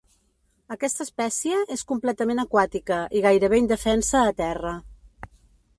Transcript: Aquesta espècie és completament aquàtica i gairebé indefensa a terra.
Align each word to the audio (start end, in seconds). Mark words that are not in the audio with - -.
Aquesta 0.75 1.05
espècie 1.07 1.59
és 1.75 1.83
completament 1.91 2.41
aquàtica 2.45 2.99
i 3.19 3.23
gairebé 3.27 3.61
indefensa 3.65 4.25
a 4.31 4.35
terra. 4.43 4.75